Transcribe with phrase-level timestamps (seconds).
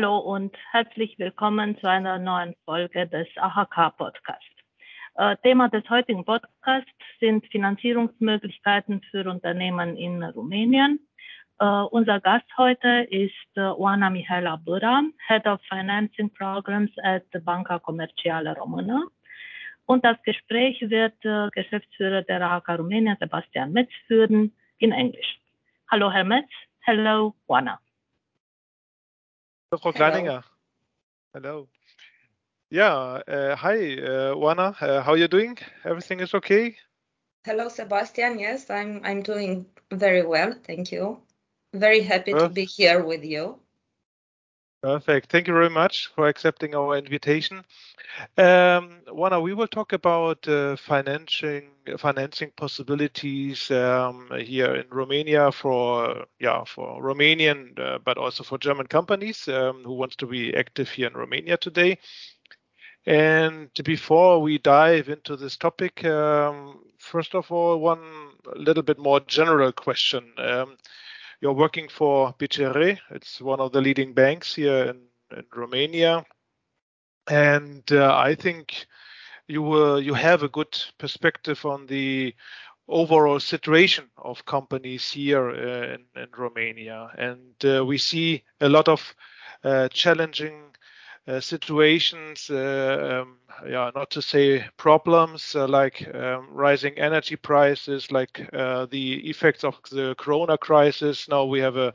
[0.00, 4.56] Hallo und herzlich willkommen zu einer neuen Folge des AHK Podcasts.
[5.16, 6.88] Äh, Thema des heutigen Podcasts
[7.18, 11.00] sind Finanzierungsmöglichkeiten für Unternehmen in Rumänien.
[11.58, 17.78] Äh, unser Gast heute ist äh, Oana Mihaela Bura, Head of Financing Programs at Banca
[17.78, 19.10] Comercială Română.
[19.84, 25.40] Und das Gespräch wird äh, Geschäftsführer der AHK Rumänien, Sebastian Metz, führen in Englisch.
[25.90, 26.50] Hallo, Herr Metz.
[26.86, 27.80] Hello, Oana.
[29.70, 30.42] Hello, Kleininger.
[31.34, 31.68] Hello.
[32.70, 34.74] Yeah, uh, hi, uh, Oana.
[34.80, 35.58] Uh, how are you doing?
[35.84, 36.74] Everything is okay?
[37.44, 38.38] Hello, Sebastian.
[38.38, 40.54] Yes, I'm I'm doing very well.
[40.64, 41.20] Thank you.
[41.74, 43.60] Very happy to be here with you.
[44.82, 45.30] Perfect.
[45.30, 47.64] Thank you very much for accepting our invitation.
[48.36, 49.00] Um,
[49.42, 57.02] we will talk about uh, financing financing possibilities um, here in Romania for yeah for
[57.02, 61.14] Romanian uh, but also for German companies um, who wants to be active here in
[61.14, 61.98] Romania today.
[63.06, 69.20] And before we dive into this topic, um, first of all, one little bit more
[69.20, 70.32] general question.
[71.40, 72.98] You're working for BCR.
[73.10, 75.02] It's one of the leading banks here in,
[75.36, 76.24] in Romania.
[77.28, 78.86] And uh, I think
[79.46, 82.34] you uh, you have a good perspective on the
[82.88, 87.10] overall situation of companies here uh, in, in, Romania.
[87.16, 89.14] And uh, we see a lot of
[89.62, 90.74] uh, challenging
[91.28, 93.36] uh, situations, uh, um,
[93.68, 99.78] yeah, not to say problems uh, like um, rising energy prices, like the effects of
[99.90, 101.28] the Corona crisis.
[101.28, 101.92] Now we have a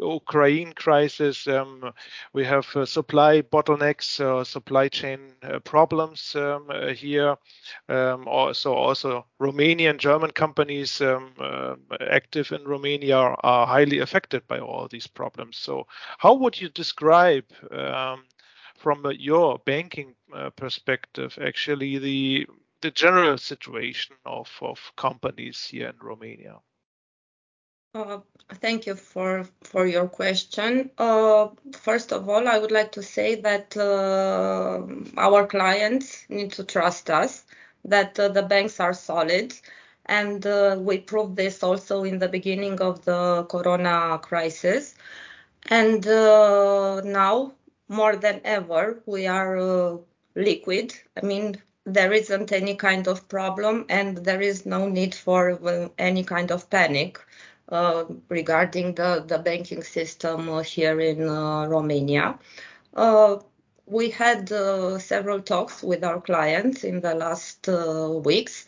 [0.00, 1.46] Ukraine crisis.
[1.46, 1.92] Um,
[2.32, 7.36] we have uh, supply bottlenecks, uh, supply chain uh, problems um, here.
[7.88, 11.34] Um, also, also Romanian German companies um,
[12.10, 15.56] active in Romania are, highly affected by all these problems.
[15.58, 15.86] So,
[16.18, 17.44] how would you describe
[18.74, 22.46] from your banking uh, perspective, actually the
[22.80, 26.56] the general situation of, of companies here in Romania?
[27.94, 28.18] Uh,
[28.54, 30.90] thank you for for your question.
[30.98, 34.82] Uh, first of all, I would like to say that uh,
[35.16, 37.44] our clients need to trust us,
[37.84, 39.54] that uh, the banks are solid,
[40.06, 44.94] and uh, we proved this also in the beginning of the Corona crisis.
[45.70, 47.54] And now
[47.88, 49.96] more than ever, we are uh,
[50.34, 50.94] liquid.
[51.16, 55.88] I mean, there isn't any kind of problem and there is no need for uh,
[55.98, 57.20] any kind of panic
[57.68, 62.38] uh, regarding the, the banking system uh, here in uh, Romania.
[62.94, 63.38] Uh,
[63.86, 67.68] we had several talks with our clients in the last
[68.24, 68.64] weeks.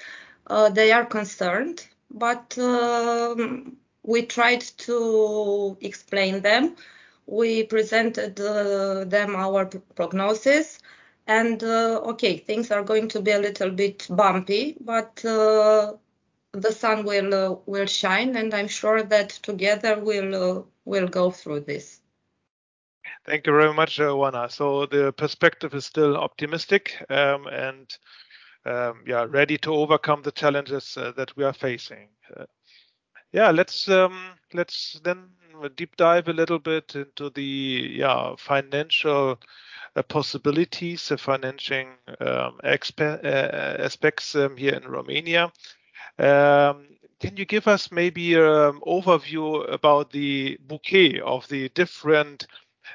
[0.72, 6.76] they are concerned, but um, we tried to explain them
[7.26, 10.78] we presented uh, them our prognosis
[11.26, 15.92] and uh, okay things are going to be a little bit bumpy but uh,
[16.52, 21.30] the sun will uh, will shine and i'm sure that together we'll uh, we'll go
[21.30, 22.00] through this
[23.24, 24.50] thank you very much Oana.
[24.50, 27.98] so the perspective is still optimistic um, and
[28.64, 32.08] um, yeah ready to overcome the challenges uh, that we are facing
[33.32, 34.16] yeah let's um,
[34.54, 35.28] let's then
[35.76, 39.38] deep dive a little bit into the yeah financial
[39.96, 41.88] uh, possibilities, the financing
[42.20, 45.52] um, expe- uh, aspects um, here in Romania.
[46.18, 46.88] Um,
[47.20, 52.46] can you give us maybe an overview about the bouquet of the different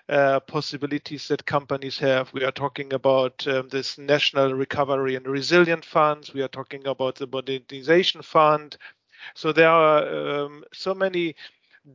[0.10, 2.32] uh, possibilities that companies have.
[2.34, 6.34] We are talking about um, this National Recovery and Resilient Funds.
[6.34, 8.78] We are talking about the Modernization Fund.
[9.36, 11.36] So there are um, so many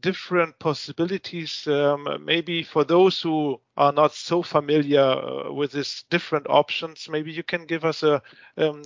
[0.00, 1.66] different possibilities.
[1.66, 7.32] Um, maybe for those who are not so familiar uh, with these different options, maybe
[7.32, 8.22] you can give us a
[8.56, 8.82] um,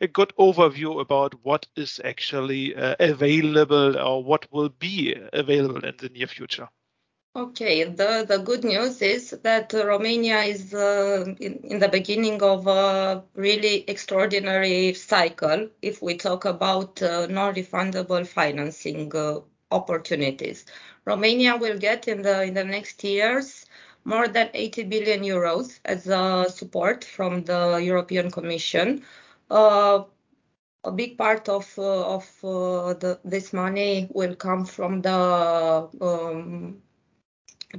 [0.00, 5.94] a good overview about what is actually uh, available or what will be available in
[5.98, 6.68] the near future.
[7.34, 12.66] Okay, the, the good news is that Romania is uh, in, in, the beginning of
[12.66, 19.40] a really extraordinary cycle if we talk about uh, non refundable financing uh,
[19.72, 20.64] opportunities.
[21.04, 23.66] Romania will get in the in the next years
[24.04, 29.04] more than 80 billion euros as a support from the European Commission.
[29.50, 30.04] Uh,
[30.84, 36.82] a big part of uh, of uh, the, this money will come from the um,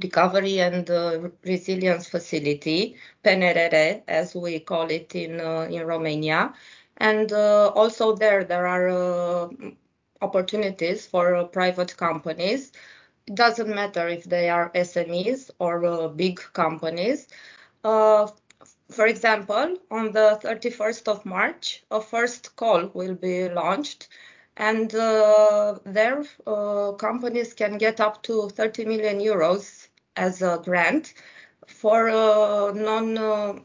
[0.02, 6.54] recovery and uh, resilience facility, PNRR, as we call it in uh, in Romania,
[6.96, 9.60] and also there there are
[10.24, 12.72] opportunities for uh, private companies.
[13.26, 17.28] it doesn't matter if they are SMEs or uh, big companies.
[17.82, 18.26] Uh,
[18.90, 24.08] for example, on the 31st of March, a first call will be launched,
[24.56, 31.14] and uh, there uh, companies can get up to 30 million euros as a grant
[31.66, 33.64] for uh, non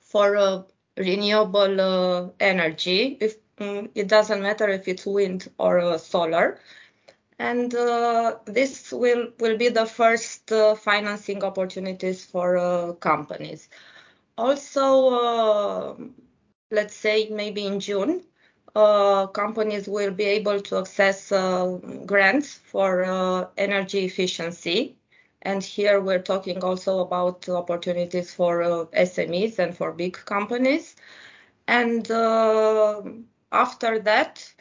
[0.00, 0.66] for
[0.96, 3.16] renewable energy.
[3.20, 6.58] If um, it doesn't matter if it's wind or solar
[7.38, 13.68] and uh, this will will be the first uh, financing opportunities for uh, companies.
[14.38, 15.96] Also, uh,
[16.70, 18.22] let's say maybe in June,
[18.74, 24.96] uh, companies will be able to access uh, grants for energy efficiency.
[25.42, 30.96] And here we're talking also about opportunities for SMEs and for big companies.
[31.68, 32.10] And
[33.56, 34.52] after that,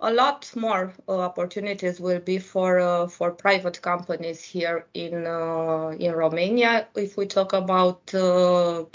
[0.00, 5.94] a lot more uh, opportunities will be for uh, for private companies here in uh,
[5.98, 6.88] in Romania.
[6.94, 8.86] If we talk about um,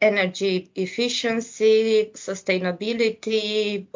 [0.00, 3.86] energy efficiency, sustainability,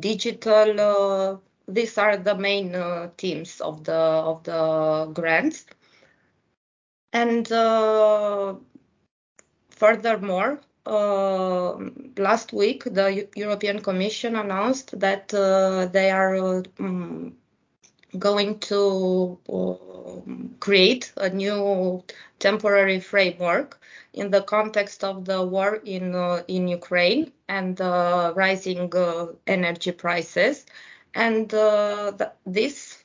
[0.00, 2.72] digital, these are the main
[3.18, 5.66] themes of the of the grants.
[7.12, 7.46] And
[9.70, 10.56] furthermore, uh,
[12.16, 17.36] last week, the European Commission announced that uh, they are um,
[18.18, 19.74] going to uh,
[20.60, 22.02] create a new
[22.38, 23.80] temporary framework
[24.14, 29.92] in the context of the war in uh, in Ukraine and the rising uh, energy
[29.92, 30.66] prices.
[31.14, 32.97] And uh, th this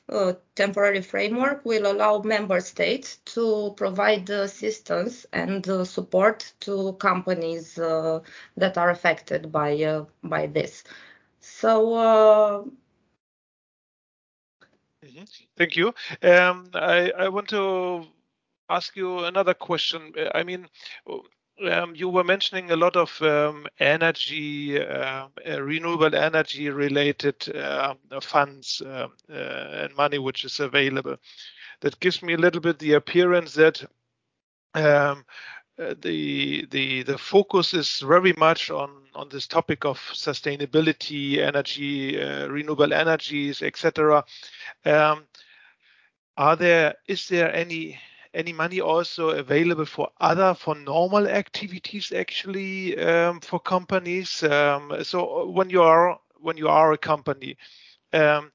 [0.54, 8.20] temporary framework will allow member states to provide assistance and uh, support to companies uh,
[8.56, 10.84] that are affected by uh, by this.
[11.40, 11.94] So.
[11.94, 12.64] Uh,
[15.04, 15.24] mm-hmm.
[15.56, 15.88] Thank you.
[16.22, 18.06] Um, I, I want to
[18.68, 20.12] ask you another question.
[20.34, 20.68] I mean,
[21.62, 27.94] um, you were mentioning a lot of um, energy, uh, uh, renewable energy related uh,
[28.20, 31.16] funds um, uh, and money which is available.
[31.80, 33.84] That gives me a little bit the appearance that
[34.74, 35.24] um,
[35.78, 42.16] uh, the the the focus is very much on on this topic of sustainability, energy,
[42.16, 44.24] renewable energies, etc.
[44.84, 45.26] Um,
[46.36, 47.98] are there is there any
[48.34, 55.42] any money also available for other for normal activities actually um, for companies um, so
[55.42, 57.56] uh, when you are when you are a company
[58.12, 58.52] um,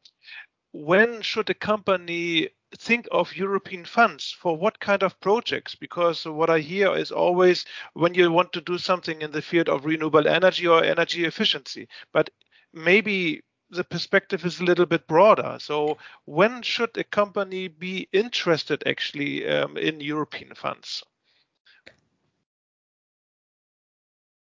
[0.72, 5.76] when should a company think of European funds for what kind of projects?
[5.76, 9.70] Because what I hear is always when you want to do something in the field
[9.70, 12.30] of renewable energy or energy efficiency, but
[12.74, 15.58] maybe the perspective is a little bit broader.
[15.60, 21.04] So when should a company be interested actually um, in European funds?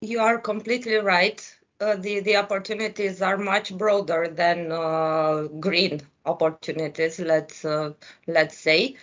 [0.00, 1.40] You are completely right.
[1.80, 7.18] Uh, the the opportunities are much broader than uh, green opportunities.
[7.18, 7.92] Let's uh,
[8.26, 8.96] let's say.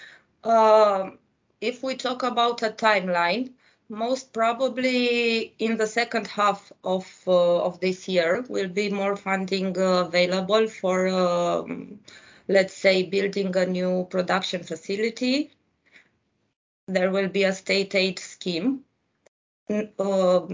[0.43, 1.17] Um,
[1.61, 3.51] if we talk about a timeline,
[3.89, 9.75] most probably in the second half of uh, of this year will be more funding
[9.77, 11.99] uh, available for um,
[12.47, 15.51] let's say building a new production facility.
[16.87, 18.85] There will be a state aid scheme.
[19.69, 20.47] Uh,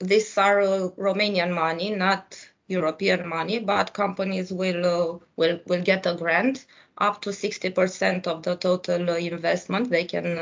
[0.00, 2.36] these are uh, romanian money not
[2.68, 6.66] european money but companies will uh, will will get a grant.
[6.98, 10.38] Up to 60% of the total investment they can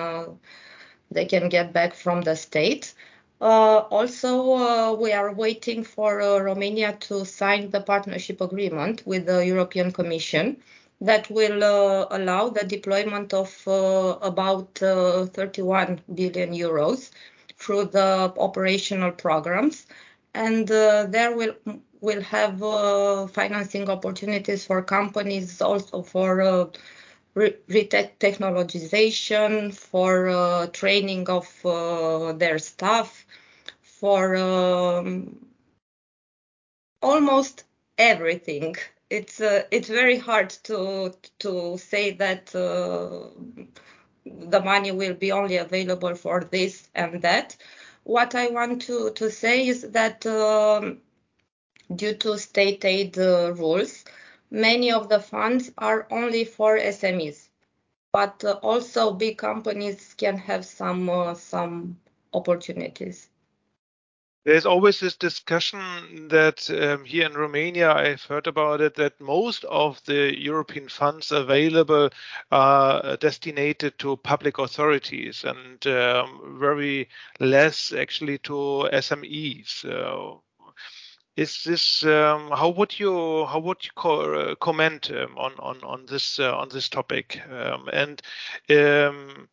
[1.14, 2.92] they can get back from the state.
[3.40, 9.26] Uh, also, uh, we are waiting for uh, Romania to sign the partnership agreement with
[9.26, 10.56] the European Commission
[11.00, 17.10] that will uh, allow the deployment of uh, about uh, 31 billion euros
[17.58, 19.86] through the operational programs.
[20.34, 21.54] And there will
[22.00, 22.58] will have
[23.30, 26.70] financing opportunities for companies, also for
[27.34, 33.26] re-technologization, for uh, training of uh, their staff,
[33.82, 35.44] for um,
[37.02, 37.64] almost
[37.98, 38.76] everything.
[39.10, 43.28] It's uh, it's very hard to to say that uh,
[44.24, 47.56] the money will be only available for this and that.
[48.04, 51.00] What I want to to say is that um,
[51.94, 54.04] due to state aid uh, rules,
[54.54, 57.48] many of the funds are only for SMEs,
[58.12, 61.98] but uh, also big companies can have some uh, some
[62.32, 63.28] opportunities.
[64.44, 69.64] there's always this discussion that um, here in Romania, I've heard about it, that most
[69.64, 72.10] of the European funds available
[72.50, 77.08] are destinated to public authorities and um, very
[77.40, 79.84] less actually to SMEs.
[79.84, 80.38] Uh,
[81.36, 86.06] is this um, how would you how would you uh, comment um, on on on
[86.06, 88.22] this uh, on this topic um, and
[88.70, 89.48] um,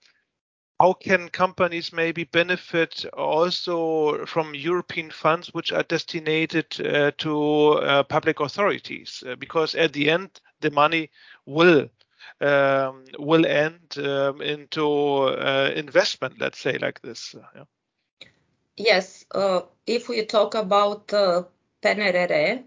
[0.82, 8.02] how can companies maybe benefit also from European funds which are destinated uh, to uh,
[8.02, 9.24] public authorities?
[9.28, 11.12] Uh, because at the end, the money
[11.46, 11.88] will
[12.40, 16.40] um, will end um, into uh, investment.
[16.40, 17.36] Let's say like this.
[17.56, 17.64] Yeah.
[18.76, 19.26] Yes,
[19.86, 21.14] if we talk about
[21.82, 22.64] PNRR,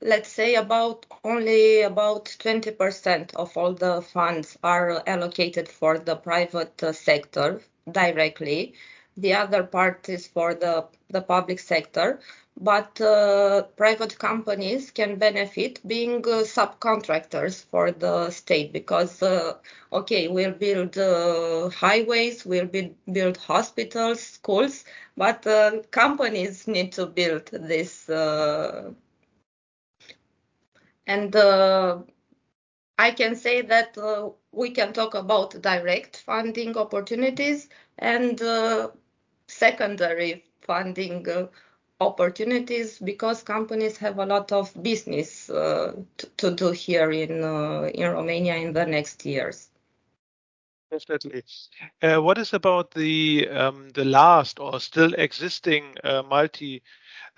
[0.00, 6.82] let's say about only about 20% of all the funds are allocated for the private
[6.82, 8.74] uh, sector directly.
[9.16, 12.20] The other part is for the, the public sector,
[12.60, 19.54] but uh, private companies can benefit being uh, subcontractors for the state because, uh,
[19.92, 24.84] okay, we'll build uh, highways, we'll build, build hospitals, schools,
[25.16, 28.08] but uh, companies need to build this
[31.06, 31.98] and uh,
[32.98, 33.96] I can say that
[34.52, 38.40] we can talk about direct funding opportunities and
[39.46, 41.26] secondary funding
[42.00, 45.92] opportunities because companies have a lot of business uh,
[46.36, 49.68] to do here in uh, in Romania in the next years.
[50.90, 51.42] Definitely.
[52.00, 56.82] what is about the um, the last or still existing multi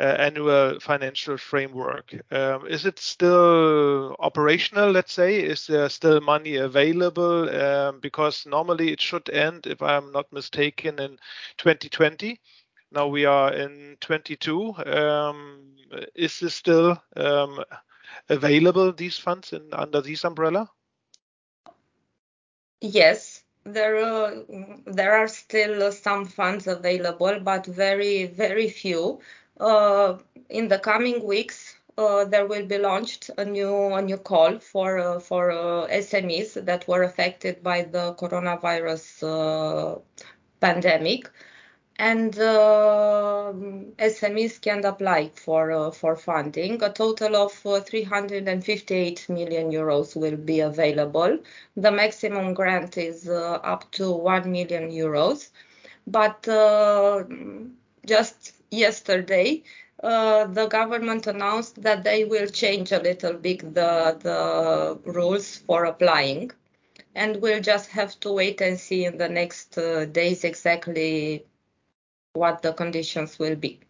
[0.00, 2.14] uh, annual financial framework.
[2.30, 5.40] Um, is it still operational, let's say?
[5.40, 7.50] Is there still money available?
[7.50, 11.18] Um, because normally it should end, if I'm not mistaken, in
[11.58, 12.40] 2020.
[12.92, 14.74] Now we are in 22.
[14.86, 15.76] Um,
[16.14, 17.00] is this still
[18.28, 20.70] available, these funds under this umbrella?
[22.80, 29.20] Yes, there are still some funds available, but very, very few.
[29.58, 30.16] Uh,
[30.48, 34.98] in the coming weeks, uh, there will be launched a new a new call for
[34.98, 35.50] uh, for
[35.90, 40.00] SMEs that were affected by the coronavirus
[40.60, 41.30] pandemic,
[42.00, 43.52] and uh,
[43.98, 46.82] SMEs can apply for for funding.
[46.82, 51.38] A total of 358 million euros will be available.
[51.76, 55.50] The maximum grant is up to 1 million euros,
[56.06, 56.48] but
[58.06, 59.62] just yesterday,
[60.02, 65.84] uh, the government announced that they will change a little bit the, the rules for
[65.84, 66.50] applying.
[67.14, 71.44] And we'll just have to wait and see in the next uh, days exactly
[72.34, 73.80] what the conditions will be.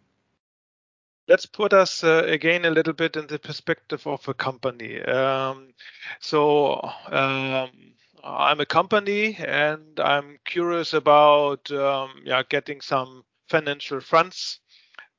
[1.27, 5.01] Let's put us uh, again a little bit in the perspective of a company.
[5.01, 5.73] Um,
[6.19, 7.69] so, um,
[8.23, 14.60] I'm a company and I'm curious about um, yeah, getting some financial funds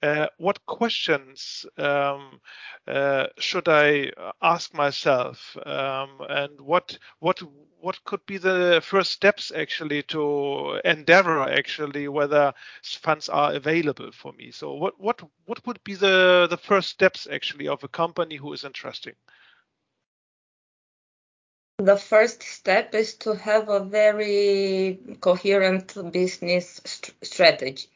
[0.03, 2.41] uh, what questions um,
[2.89, 4.11] uh, should I
[4.43, 7.41] ask myself, um, and what what
[7.81, 14.33] what could be the first steps actually to endeavor actually whether funds are available for
[14.33, 14.51] me?
[14.51, 18.53] So what what what would be the the first steps actually of a company who
[18.53, 19.15] is interesting?
[21.79, 27.89] The first step is to have a very coherent business st strategy.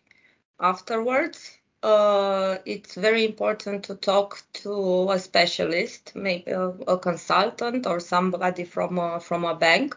[0.58, 8.00] Afterwards, uh, it's very important to talk to a specialist, maybe a, a consultant or
[8.00, 9.96] somebody from a, from a bank,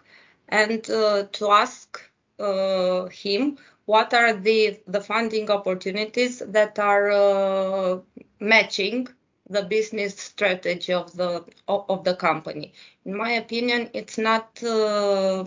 [0.50, 2.02] and uh, to ask
[2.40, 8.00] uh, him what are the the funding opportunities that are uh,
[8.40, 9.08] matching
[9.50, 12.74] the business strategy of the of the company.
[13.06, 15.44] In my opinion, it's not uh,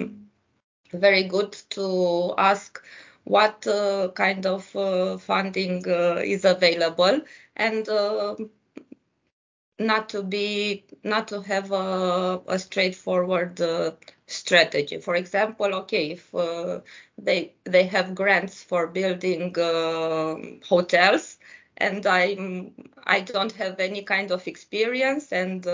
[0.92, 2.82] very good to ask
[3.24, 7.20] what uh, kind of uh, funding uh, is available.
[7.56, 7.88] And
[9.78, 13.92] not to be not to have a, a straightforward uh,
[14.26, 14.98] strategy.
[14.98, 16.80] For example okay if uh,
[17.18, 20.36] they they have grants for building uh,
[20.68, 21.38] hotels
[21.78, 22.74] and i'm
[23.06, 25.66] i don't have any kind of experience and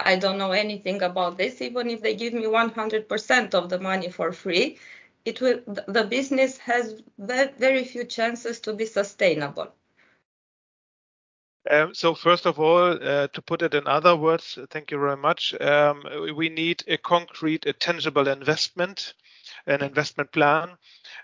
[0.00, 4.08] i don't know anything about this even if they give me 100% of the money
[4.08, 4.78] for free
[5.24, 9.68] it will the business has very few chances to be sustainable.
[11.70, 15.16] Um, so first of all, uh, to put it in other words, thank you very
[15.16, 15.54] much.
[15.60, 19.14] Um, we need a concrete, a tangible investment
[19.70, 20.76] an investment plan,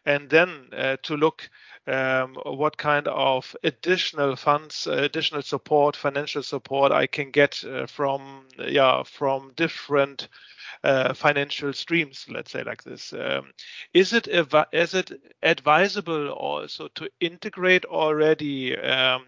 [0.05, 0.71] and then
[1.03, 1.49] to look
[1.87, 8.47] um, what kind of additional funds, additional support, financial support I can get uh, from
[8.59, 10.29] yeah from different
[10.83, 13.13] uh, financial streams, let's say like this.
[13.13, 13.53] Um,
[13.95, 14.29] is it
[14.73, 15.13] is it
[15.43, 19.27] advisable also to integrate already um,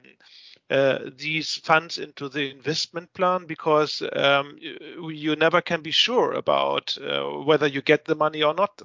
[0.71, 6.33] uh, these funds into the investment plan because um, you, you, never can be sure
[6.33, 8.83] about uh, whether you get the money or not?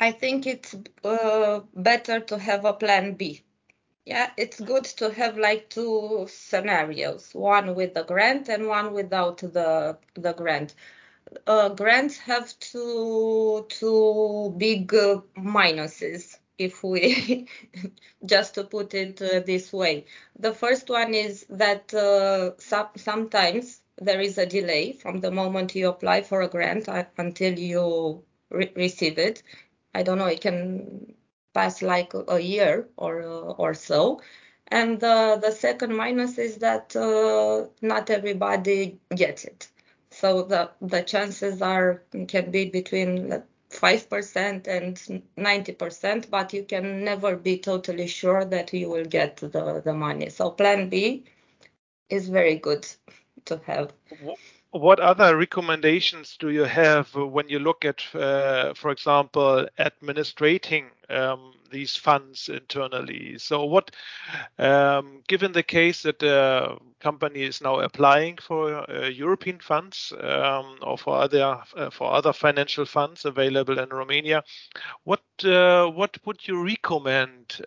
[0.00, 0.74] I think it's
[1.04, 3.42] uh, better to have a plan B
[4.06, 9.38] yeah, it's good to have like two scenarios, one with the grant and one without
[9.38, 10.74] the the grant.
[11.46, 17.48] Uh, grants have two two big uh, minuses, if we
[18.24, 20.04] just to put it uh, this way.
[20.38, 25.74] The first one is that uh, some, sometimes there is a delay from the moment
[25.74, 29.42] you apply for a grant uh, until you re receive it.
[29.94, 31.14] I don't know, it can
[31.54, 34.20] pass like a year or uh, or so.
[34.68, 39.68] And the second minus is that uh, not everybody gets it.
[40.10, 46.64] So the the chances are can be between five percent and ninety percent, but you
[46.64, 50.28] can never be totally sure that you will get the the money.
[50.30, 51.24] So Plan B
[52.10, 52.86] is very good
[53.46, 53.92] to have
[54.70, 61.54] what other recommendations do you have when you look at, uh, for example, administrating um,
[61.70, 63.38] these funds internally?
[63.38, 63.90] So, what,
[64.58, 70.78] um, given the case that the company is now applying for uh, European funds um,
[70.82, 74.44] or for other uh, for other financial funds available in Romania,
[75.04, 77.60] what uh, what would you recommend?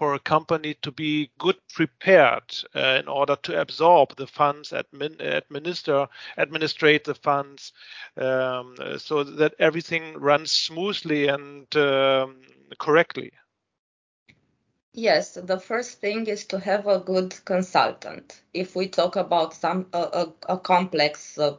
[0.00, 5.20] For a company to be good prepared uh, in order to absorb the funds, admin,
[5.20, 7.74] administer, administrate the funds,
[8.16, 12.40] um, so that everything runs smoothly and um,
[12.78, 13.32] correctly.
[14.94, 18.40] Yes, the first thing is to have a good consultant.
[18.54, 21.58] If we talk about some a, a, a complex uh,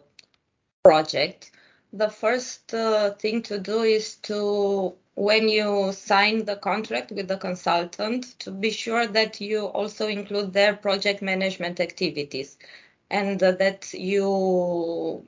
[0.84, 1.52] project,
[1.94, 7.38] the first uh, thing to do is to when you sign the contract with the
[7.38, 12.58] consultant to be sure that you also include their project management activities
[13.10, 15.26] and that you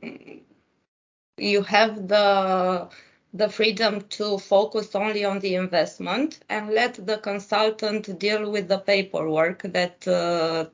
[1.37, 2.89] you have the
[3.33, 8.77] the freedom to focus only on the investment and let the consultant deal with the
[8.77, 10.65] paperwork that uh,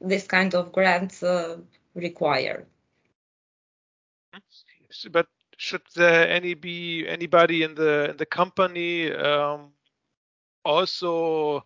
[0.00, 1.56] this kind of grants uh,
[1.94, 2.66] require.
[5.12, 5.28] But
[5.60, 9.72] should there any be anybody in the in the company um,
[10.64, 11.64] also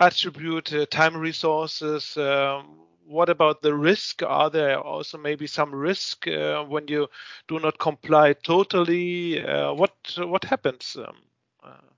[0.00, 2.16] attribute uh, time resources?
[2.16, 4.22] Um, what about the risk?
[4.22, 7.08] Are there also maybe some risk uh, when you
[7.46, 9.44] do not comply totally?
[9.44, 10.96] Uh, what what happens?
[10.96, 11.16] Um,
[11.62, 11.92] uh?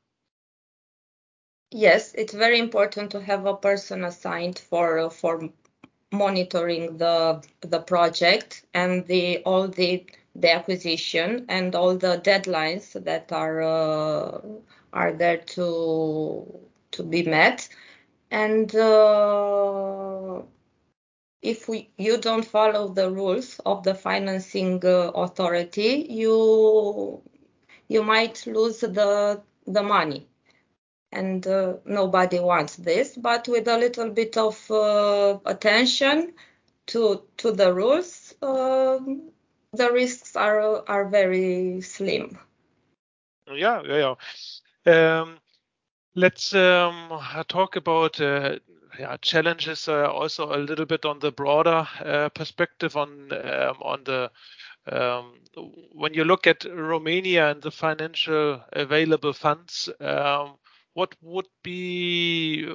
[1.71, 5.49] yes, it's very important to have a person assigned for for
[6.11, 10.05] monitoring the the project and the all the
[10.41, 14.41] the acquisition and all the deadlines that are uh,
[14.93, 16.61] are there to
[16.93, 17.69] to be met.
[18.31, 20.43] And uh,
[21.43, 27.23] if we, you don't follow the rules of the financing uh, authority you
[27.89, 30.27] you might lose the the money.
[31.13, 36.35] And uh, nobody wants this but with a little bit of uh, attention
[36.87, 39.31] to to the rules um,
[39.77, 42.39] the risks are are very slim.
[43.53, 44.15] Yeah, yeah,
[44.87, 45.21] yeah.
[45.21, 45.39] Um,
[46.15, 48.59] let's um, talk about uh,
[48.99, 54.05] yeah, challenges uh, also a little bit on the broader uh, perspective on um, on
[54.05, 54.31] the
[54.91, 55.35] um,
[55.93, 60.57] when you look at Romania and the financial available funds, um,
[60.95, 62.67] what would be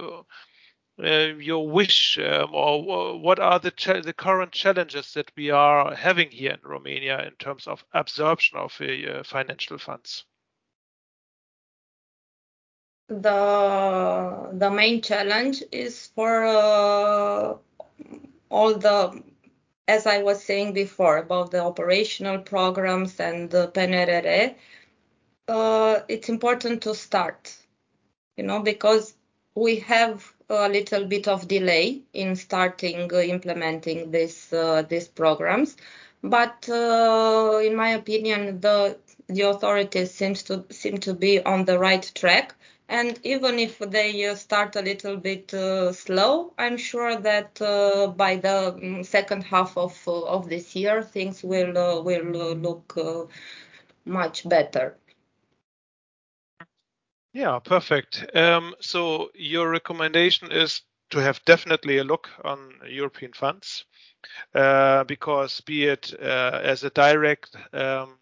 [1.03, 6.29] uh, your wish um, or what are the the current challenges that we are having
[6.31, 10.25] here in Romania in terms of absorption of uh, financial funds?
[13.07, 17.55] The the main challenge is for uh,
[18.49, 19.23] all the
[19.87, 24.55] as I was saying before about the operational programs and the PNRR,
[25.47, 27.53] uh, it's important to start,
[28.37, 29.15] you know, because
[29.55, 35.77] we have a little bit of delay in starting uh, implementing this uh, these programs.
[36.23, 41.79] But uh, in my opinion, the the authorities seems to seem to be on the
[41.79, 42.55] right track.
[42.89, 48.07] And even if they uh, start a little bit uh, slow, I'm sure that uh,
[48.07, 52.97] by the mm, second half of of this year, things will will look
[54.05, 54.97] much better.
[57.33, 58.25] Yeah, perfect.
[58.35, 63.85] Um, so your recommendation is to have definitely a look on European funds,
[64.55, 68.19] uh, because be it uh, as a direct um,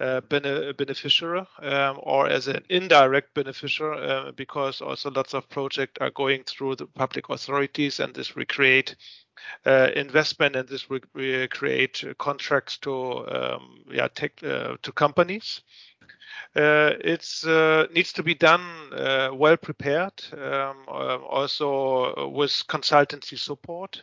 [0.00, 6.10] uh, beneficiary um, or as an indirect beneficiary, uh, because also lots of projects are
[6.10, 8.96] going through the public authorities, and this will create
[9.64, 11.00] uh, investment, and this will
[11.50, 15.62] create contracts to um, yeah tech, uh, to companies.
[16.54, 24.02] Uh, it uh, needs to be done uh, well prepared, um, also with consultancy support.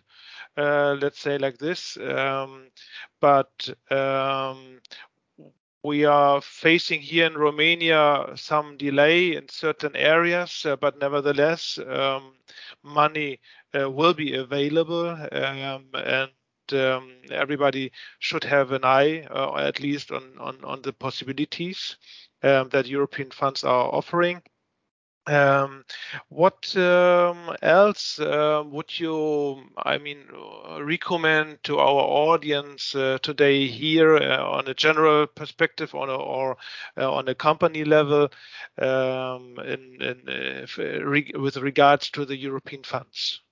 [0.57, 2.69] let's say like this, um,
[3.19, 4.79] but um,
[5.83, 12.33] we are facing here in Romania some delay in certain areas, uh, but nevertheless, um,
[12.83, 13.37] money uh,
[13.73, 16.31] will be available, um, and
[16.73, 21.97] um, everybody should have an eye, uh, at least on, on, on the possibilities
[22.43, 24.41] um, that European funds are offering.
[25.25, 25.85] Um,
[26.27, 30.27] what um, else uh, would you, I mean,
[30.81, 36.57] recommend to our audience uh, today here uh, on a general perspective on a, or
[36.97, 38.29] uh, on a company level
[38.77, 43.42] um, in, in, uh, re with regards to the European funds?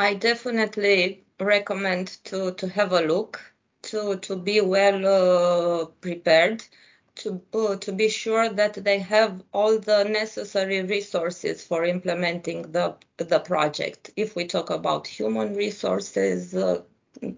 [0.00, 3.38] I definitely recommend to, to have a look,
[3.82, 6.64] to, to be well uh, prepared
[7.16, 7.42] to,
[7.80, 14.10] to be sure that they have all the necessary resources for implementing the, the project.
[14.16, 16.80] If we talk about human resources, uh,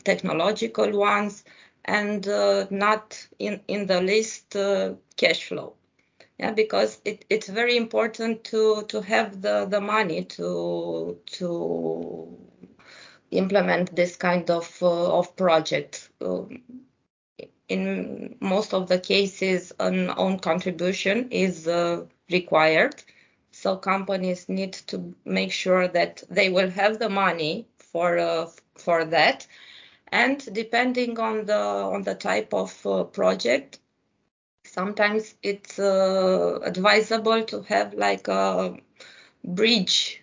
[0.04, 1.42] technological ones,
[1.84, 5.74] and uh, not in, in the least uh, cash flow.
[6.38, 12.38] Yeah, because it, it's very important to, to have the, the money to, to
[13.32, 16.10] implement this kind of, uh, of project.
[16.20, 16.62] Um,
[17.68, 23.02] in most of the cases, an own contribution is uh, required.
[23.50, 29.04] So companies need to make sure that they will have the money for uh, for
[29.06, 29.46] that.
[30.08, 33.78] And depending on the on the type of uh, project,
[34.64, 38.76] sometimes it's uh, advisable to have like a
[39.44, 40.21] bridge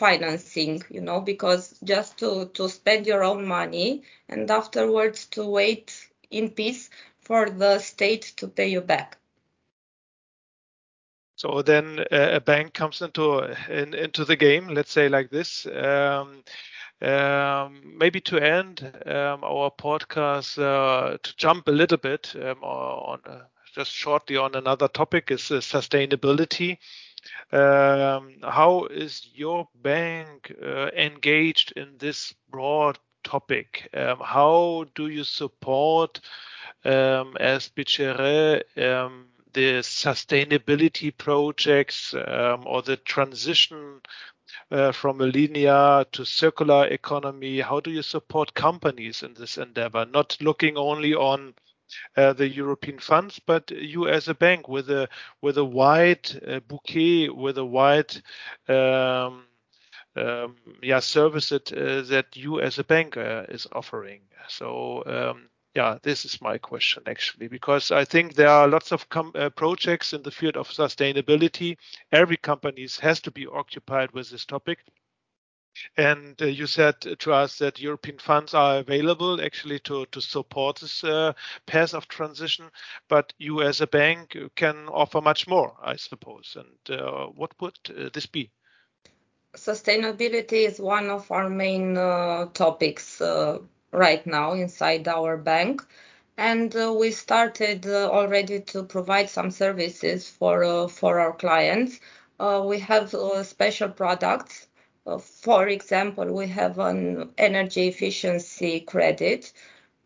[0.00, 6.08] financing, you know, because just to to spend your own money and afterwards to wait
[6.30, 9.18] in peace for the state to pay you back.
[11.36, 13.38] So then uh, a bank comes into
[13.70, 14.68] in, into the game.
[14.68, 15.66] Let's say like this.
[15.66, 16.42] Um,
[17.02, 23.20] um, maybe to end um, our podcast, uh, to jump a little bit um, on
[23.26, 26.78] uh, just shortly on another topic is uh, sustainability.
[27.52, 33.88] Um, how is your bank uh, engaged in this broad topic.
[33.94, 36.20] Um, how do you support
[36.84, 44.00] um, as um, the sustainability projects um, or the transition
[44.70, 47.60] uh, from a linear to circular economy?
[47.60, 50.06] How do you support companies in this endeavor?
[50.06, 51.54] Not looking only on
[52.16, 55.08] uh, the European funds, but you as a bank with a
[55.42, 58.14] with a wide uh, bouquet, with a wide
[58.68, 59.44] um,
[60.16, 64.22] um, yeah service that uh, that you as a bank uh, is offering.
[64.48, 69.06] So um, yeah, this is my question actually, because I think there are lots of
[69.14, 71.76] uh, projects in the field of sustainability.
[72.12, 74.80] Every company has to be occupied with this topic.
[75.96, 80.80] And uh, you said to us that European funds are available actually to, to support
[80.80, 81.32] this uh,
[81.66, 82.70] path of transition,
[83.08, 86.56] but you as a bank can offer much more, I suppose.
[86.58, 88.50] And uh, what would uh, this be?
[89.56, 93.58] sustainability is one of our main uh, topics uh,
[93.90, 95.82] right now inside our bank.
[96.36, 102.00] And we started already to provide some services for, for our clients.
[102.38, 104.68] We have special products.
[105.18, 109.52] For example, we have an energy efficiency credit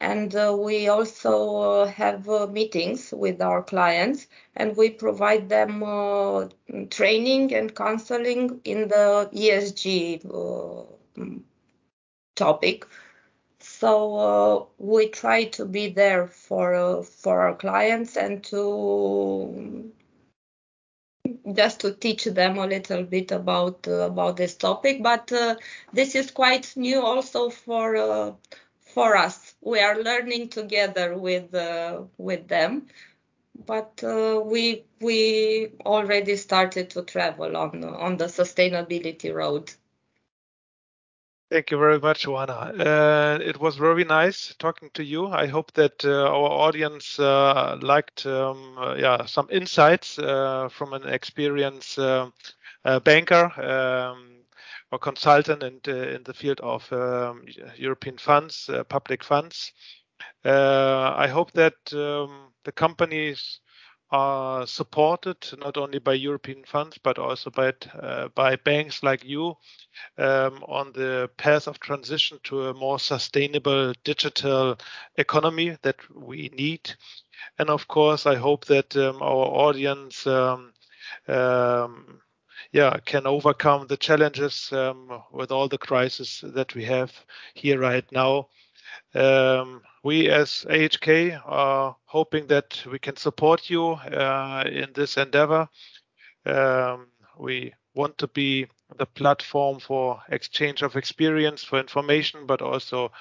[0.00, 4.26] and uh, we also uh, have uh, meetings with our clients
[4.56, 6.48] and we provide them uh,
[6.90, 11.24] training and counseling in the ESG uh,
[12.34, 12.86] topic.
[13.60, 19.92] So uh, we try to be there for for our clients and to
[21.54, 25.02] just to teach them a little bit about about this topic.
[25.02, 25.32] But
[25.92, 28.36] this is quite new also for
[28.94, 29.54] for us.
[29.60, 32.88] We are learning together with uh, with them,
[33.66, 39.72] but uh, we we already started to travel on on the sustainability road.
[41.54, 42.74] Thank you very much, Oana.
[42.80, 45.28] Uh, it was very nice talking to you.
[45.28, 50.92] I hope that uh, our audience uh, liked um, uh, yeah, some insights uh, from
[50.94, 52.30] an experienced uh,
[53.04, 54.40] banker um,
[54.90, 57.44] or consultant in, in, the field of um,
[57.76, 59.70] European funds, public funds.
[60.44, 63.60] I hope that um, the companies
[64.14, 69.56] are supported not only by European funds but also by uh, by banks like you
[70.18, 74.78] um, on the path of transition to a more sustainable digital
[75.16, 76.94] economy that we need.
[77.58, 80.26] And of course, I hope that um, our audience.
[80.26, 80.72] Um,
[81.28, 82.20] um
[82.72, 87.12] yeah, can overcome the challenges um, with all the crises that we have
[87.54, 88.48] here right now
[89.14, 95.68] um, we as AHK are hoping that we can support you uh, in this endeavor.
[96.46, 98.66] Um, we want to be
[98.98, 103.12] the platform for exchange of experience, for information, but also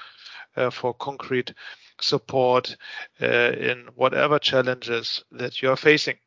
[0.55, 1.53] uh, for concrete
[2.01, 2.75] support
[3.21, 6.17] uh, in whatever challenges that you are facing.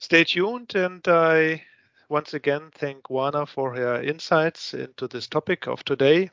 [0.00, 1.62] Stay tuned, and I
[2.08, 6.28] once again thank Oana for her insights into this topic of today.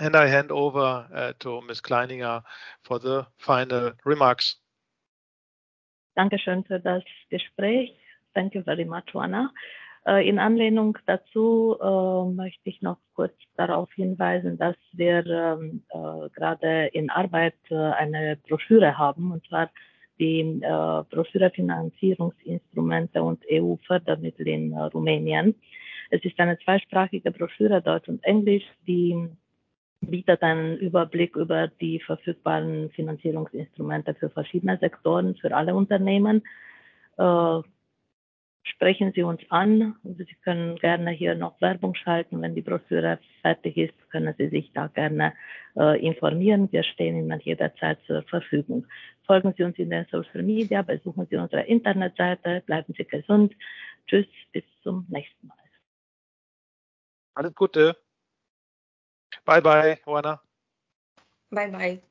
[0.00, 1.82] And I hand over uh, to Ms.
[1.82, 2.42] Kleininger
[2.82, 4.56] for the final remarks.
[6.16, 7.94] Dankeschön für das Gespräch.
[8.34, 9.50] Thank you very much, Juana.
[10.06, 16.30] Äh, in Anlehnung dazu äh, möchte ich noch kurz darauf hinweisen, dass wir ähm, äh,
[16.30, 19.70] gerade in Arbeit äh, eine Broschüre haben, und zwar
[20.18, 25.54] die äh, Broschüre Finanzierungsinstrumente und EU-Fördermittel in Rumänien.
[26.08, 29.28] Es ist eine zweisprachige Broschüre, Deutsch und Englisch, die
[30.00, 36.42] bietet einen Überblick über die verfügbaren Finanzierungsinstrumente für verschiedene Sektoren, für alle Unternehmen.
[37.18, 37.60] Äh,
[38.62, 39.96] sprechen Sie uns an.
[40.04, 42.40] Sie können gerne hier noch Werbung schalten.
[42.40, 45.34] Wenn die Broschüre fertig ist, können Sie sich da gerne
[45.76, 46.70] äh, informieren.
[46.72, 48.86] Wir stehen Ihnen jederzeit zur Verfügung.
[49.26, 53.54] Folgen Sie uns in den Social Media, besuchen Sie unsere Internetseite, bleiben Sie gesund.
[54.06, 55.56] Tschüss, bis zum nächsten Mal.
[57.34, 57.96] Alles Gute.
[59.44, 60.40] Bye bye, Oana.
[61.50, 62.02] Bye bye.